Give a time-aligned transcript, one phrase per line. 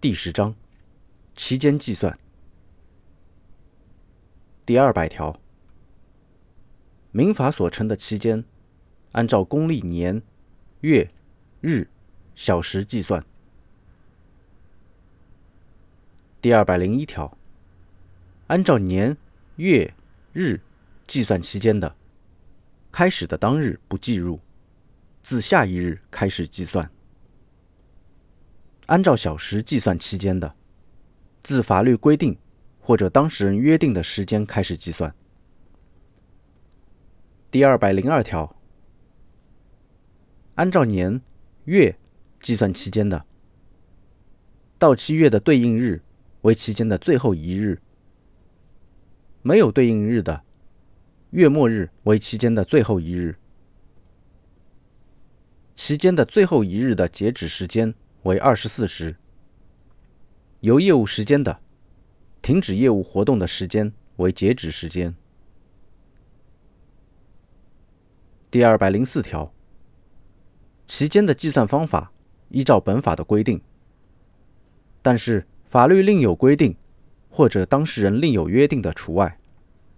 [0.00, 0.54] 第十章
[1.34, 2.16] 期间计算
[4.64, 5.40] 第二百条，
[7.10, 8.44] 民法所称的期间，
[9.10, 10.22] 按照公历年、
[10.82, 11.10] 月、
[11.60, 11.88] 日、
[12.36, 13.26] 小时计算。
[16.40, 17.36] 第二百零一条，
[18.46, 19.16] 按照年、
[19.56, 19.92] 月、
[20.32, 20.60] 日
[21.08, 21.96] 计算期间的，
[22.92, 24.38] 开始的当日不计入，
[25.24, 26.88] 自下一日开始计算。
[28.88, 30.54] 按照小时计算期间的，
[31.42, 32.38] 自法律规定
[32.80, 35.14] 或者当事人约定的时间开始计算。
[37.50, 38.56] 第二百零二条，
[40.54, 41.20] 按照年、
[41.66, 41.98] 月
[42.40, 43.26] 计算期间的，
[44.78, 46.02] 到期月的对应日
[46.40, 47.76] 为期间的最后一日；
[49.42, 50.42] 没有对应日的，
[51.32, 53.36] 月末日为期间的最后一日。
[55.76, 57.94] 期间的最后一日的截止时间。
[58.28, 59.16] 为二十四时，
[60.60, 61.60] 由业务时间的
[62.42, 65.14] 停止业务活动的时间为截止时间。
[68.50, 69.50] 第二百零四条，
[70.86, 72.12] 期间的计算方法
[72.50, 73.62] 依照本法的规定，
[75.00, 76.76] 但是法律另有规定
[77.30, 79.38] 或者当事人另有约定的除外。